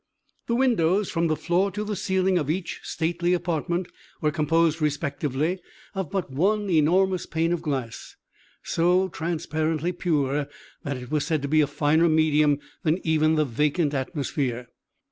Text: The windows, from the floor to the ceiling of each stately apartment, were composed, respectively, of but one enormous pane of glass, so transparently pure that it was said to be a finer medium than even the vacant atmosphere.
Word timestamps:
The 0.47 0.55
windows, 0.55 1.11
from 1.11 1.27
the 1.27 1.35
floor 1.35 1.69
to 1.73 1.83
the 1.83 1.95
ceiling 1.95 2.39
of 2.39 2.49
each 2.49 2.79
stately 2.81 3.33
apartment, 3.35 3.87
were 4.19 4.31
composed, 4.31 4.81
respectively, 4.81 5.59
of 5.93 6.09
but 6.09 6.31
one 6.31 6.71
enormous 6.71 7.27
pane 7.27 7.53
of 7.53 7.61
glass, 7.61 8.15
so 8.63 9.09
transparently 9.09 9.91
pure 9.91 10.47
that 10.83 10.97
it 10.97 11.11
was 11.11 11.23
said 11.27 11.43
to 11.43 11.47
be 11.47 11.61
a 11.61 11.67
finer 11.67 12.09
medium 12.09 12.57
than 12.81 12.97
even 13.05 13.35
the 13.35 13.45
vacant 13.45 13.93
atmosphere. 13.93 14.69